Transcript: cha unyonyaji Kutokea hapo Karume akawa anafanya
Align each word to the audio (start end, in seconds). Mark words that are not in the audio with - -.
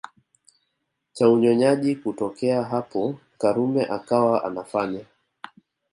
cha 1.13 1.29
unyonyaji 1.29 1.95
Kutokea 1.95 2.63
hapo 2.63 3.19
Karume 3.37 3.83
akawa 3.85 4.43
anafanya 4.43 5.05